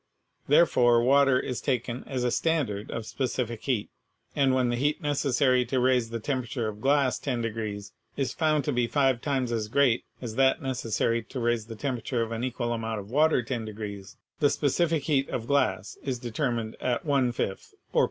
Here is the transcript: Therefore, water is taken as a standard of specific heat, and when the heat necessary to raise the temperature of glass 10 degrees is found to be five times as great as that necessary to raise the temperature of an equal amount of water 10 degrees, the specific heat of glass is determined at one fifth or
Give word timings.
Therefore, 0.47 1.03
water 1.03 1.39
is 1.39 1.61
taken 1.61 2.03
as 2.07 2.23
a 2.23 2.31
standard 2.31 2.89
of 2.89 3.05
specific 3.05 3.61
heat, 3.65 3.91
and 4.35 4.51
when 4.55 4.69
the 4.69 4.75
heat 4.75 4.99
necessary 4.99 5.63
to 5.65 5.79
raise 5.79 6.09
the 6.09 6.19
temperature 6.19 6.67
of 6.67 6.81
glass 6.81 7.19
10 7.19 7.41
degrees 7.41 7.91
is 8.17 8.33
found 8.33 8.63
to 8.65 8.71
be 8.71 8.87
five 8.87 9.21
times 9.21 9.51
as 9.51 9.67
great 9.67 10.03
as 10.19 10.37
that 10.37 10.59
necessary 10.59 11.21
to 11.25 11.39
raise 11.39 11.67
the 11.67 11.75
temperature 11.75 12.23
of 12.23 12.31
an 12.31 12.43
equal 12.43 12.73
amount 12.73 12.99
of 12.99 13.11
water 13.11 13.43
10 13.43 13.63
degrees, 13.63 14.17
the 14.39 14.49
specific 14.49 15.03
heat 15.03 15.29
of 15.29 15.45
glass 15.45 15.99
is 16.01 16.17
determined 16.17 16.75
at 16.79 17.05
one 17.05 17.31
fifth 17.31 17.75
or 17.93 17.99